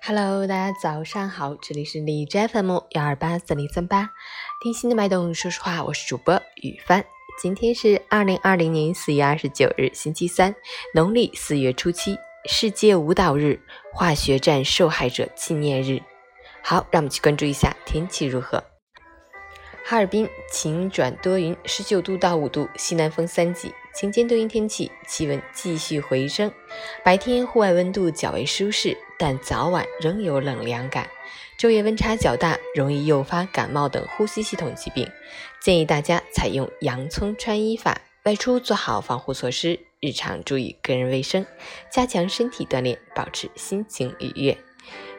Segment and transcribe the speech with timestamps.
[0.00, 4.10] Hello，大家早上好，这里是荔枝 FM 幺二八四零三八，
[4.62, 7.04] 听心的脉动，说实话，我是主播雨帆。
[7.40, 10.54] 今天是二零二零年四月二十九日，星期三，
[10.94, 13.60] 农历四月初七，世界舞蹈日，
[13.92, 16.00] 化学战受害者纪念日。
[16.62, 18.62] 好，让我们去关注一下天气如何。
[19.84, 23.74] 哈尔滨晴转多云，十九度到五度，西南风三级。
[23.94, 26.50] 晴间多云天气，气温继续回升。
[27.04, 31.08] 白天户外温度较为舒适，但早晚仍有冷凉感。
[31.58, 35.06] 昼夜温差较大，容易诱发感冒等呼吸系统疾病。
[35.60, 41.46] 建议大家采用洋葱穿衣法，外出做好防护措施，日常注意个人卫生，
[41.90, 44.56] 加强身体锻炼，保持心情愉悦。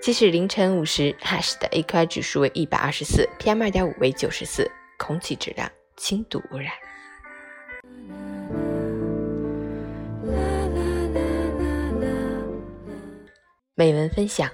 [0.00, 6.70] 即使凌晨五时，哈市的 AQI 指数为一百二十四，PM 二点五为九十四，空气质量轻度污染。
[13.78, 14.50] 美文分享：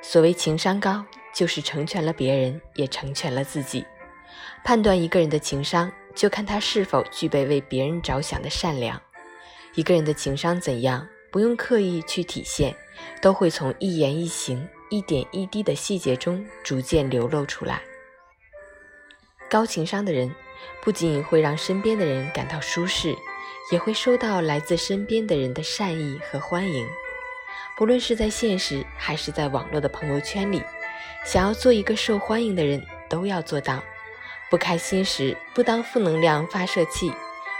[0.00, 3.84] 所谓情商高，就是成全了别人，也成全了自己。
[4.64, 8.98] 判断一个人的情商，就看他是否具备为别人着想的善良。
[9.74, 12.74] 一个人的情商怎样，不用刻意去体现，
[13.20, 17.82] 都会从一言一行、一点一滴的细节中逐渐流露出来。
[19.50, 20.34] 高情商的人，
[20.82, 23.14] 不仅会让身边的人感到舒适，
[23.70, 26.86] 也会收到来自身边的人的善意和欢迎。
[27.76, 30.62] 不论是在现实还是在网络的朋友圈里，
[31.24, 33.82] 想要做一个受欢迎的人，都要做到：
[34.50, 37.12] 不开心时不当负能量发射器，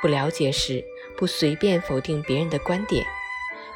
[0.00, 0.84] 不了解时
[1.16, 3.04] 不随便否定别人的观点，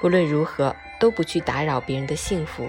[0.00, 2.68] 不论如何都不去打扰别人的幸福。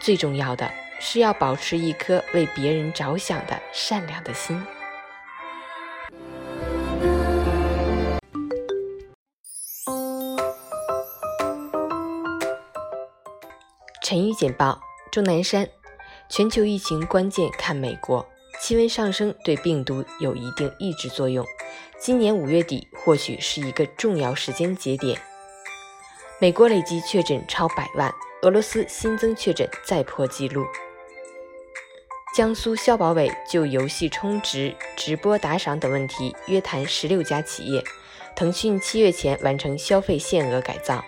[0.00, 4.60] 最重要的是要保持一颗为别人着想的善良的心。
[14.10, 14.80] 晨雨简报：
[15.12, 15.68] 钟南山，
[16.28, 18.26] 全球疫情关键看美国，
[18.60, 21.46] 气温上升对病毒有一定抑制作用。
[21.96, 25.16] 今年五月底或许是一个重要时间节点。
[26.40, 28.12] 美国累计确诊超百万，
[28.42, 30.66] 俄罗斯新增确诊再破纪录。
[32.34, 37.80] 江苏消保委就游戏充值、直播打赏等问题约谈十六家企业。
[38.34, 41.00] 腾讯七月前完成消费限额改造。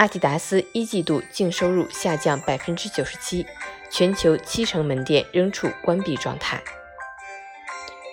[0.00, 3.44] 阿迪达斯一季度净收入下降百分之九十七，
[3.90, 6.58] 全球七成门店仍处关闭状态。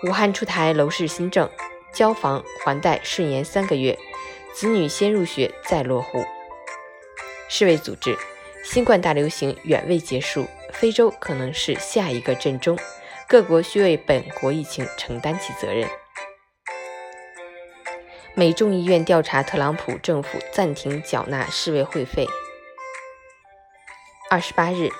[0.05, 1.49] 武汉出台楼市新政，
[1.93, 3.97] 交房还贷顺延三个月，
[4.53, 6.25] 子女先入学再落户。
[7.47, 8.17] 世卫组织，
[8.65, 12.77] 新冠大流行远未结束，非洲可能是下一个震中，
[13.29, 15.87] 各国需为本国疫情承担起责任。
[18.39, 22.27] 美众议院调查特朗普政府暂停缴纳世卫会费。
[24.29, 24.91] 二十八日，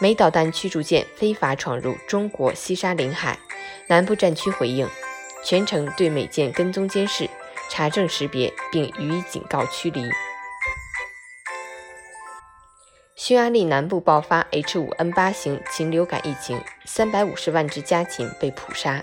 [0.00, 3.38] 美导弹驱逐舰非法闯入中国西沙领海，
[3.86, 4.88] 南部战区回应，
[5.44, 7.30] 全程对美舰跟踪监视、
[7.68, 10.02] 查证识别，并予以警告驱离。
[13.14, 19.00] 匈牙利南部爆发 H5N8 型禽流感疫情，三百五十万只家禽被捕杀。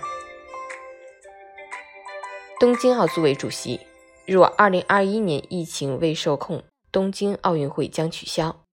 [2.60, 3.78] 东京奥组委主席，
[4.26, 8.64] 若2021年疫情未受控，东京奥运会将取消。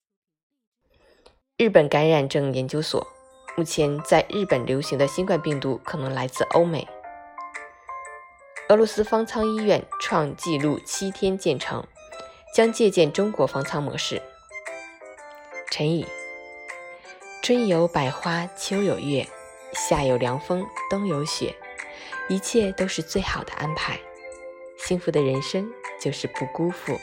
[1.56, 3.06] 日本感染症研究所，
[3.56, 6.88] 目前在日本流行的新冠病毒可能来自欧美。
[8.70, 11.86] 俄罗斯方舱医院创纪录七天建成，
[12.56, 14.20] 将借鉴中国方舱模式。
[15.70, 16.04] 陈宇，
[17.44, 19.28] 春有百花，秋有月，
[19.74, 21.56] 夏有凉风，冬有雪。
[22.28, 24.00] 一切都是最好的安排，
[24.78, 25.70] 幸福的人生
[26.02, 27.00] 就是不辜负。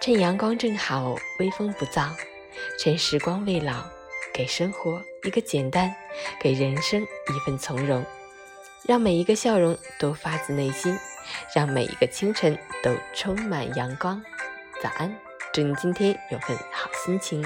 [0.00, 2.10] 趁阳光正好，微风不燥；
[2.78, 3.82] 趁时光未老，
[4.32, 5.94] 给生活一个简单，
[6.40, 8.04] 给人生一份从容。
[8.86, 10.98] 让每一个笑容都发自内心，
[11.54, 14.22] 让每一个清晨都充满阳光。
[14.82, 15.16] 早安，
[15.52, 17.42] 祝你今天有份好心情。